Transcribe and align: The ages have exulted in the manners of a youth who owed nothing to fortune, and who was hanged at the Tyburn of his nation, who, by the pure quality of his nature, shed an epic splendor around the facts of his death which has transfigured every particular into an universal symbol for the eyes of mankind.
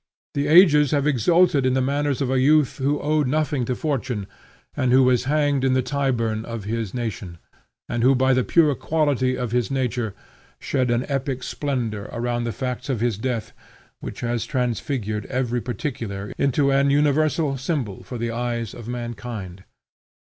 The 0.33 0.47
ages 0.47 0.89
have 0.89 1.05
exulted 1.05 1.63
in 1.63 1.75
the 1.75 1.79
manners 1.79 2.21
of 2.23 2.31
a 2.31 2.39
youth 2.41 2.79
who 2.79 2.99
owed 3.01 3.27
nothing 3.27 3.65
to 3.65 3.75
fortune, 3.75 4.25
and 4.75 4.91
who 4.91 5.03
was 5.03 5.25
hanged 5.25 5.63
at 5.63 5.75
the 5.75 5.83
Tyburn 5.83 6.43
of 6.43 6.63
his 6.63 6.91
nation, 6.95 7.37
who, 7.87 8.15
by 8.15 8.33
the 8.33 8.43
pure 8.43 8.73
quality 8.73 9.37
of 9.37 9.51
his 9.51 9.69
nature, 9.69 10.15
shed 10.59 10.89
an 10.89 11.05
epic 11.07 11.43
splendor 11.43 12.09
around 12.11 12.45
the 12.45 12.51
facts 12.51 12.89
of 12.89 12.99
his 12.99 13.19
death 13.19 13.53
which 13.99 14.21
has 14.21 14.47
transfigured 14.47 15.27
every 15.27 15.61
particular 15.61 16.33
into 16.35 16.71
an 16.71 16.89
universal 16.89 17.55
symbol 17.55 18.01
for 18.01 18.17
the 18.17 18.31
eyes 18.31 18.73
of 18.73 18.87
mankind. 18.87 19.65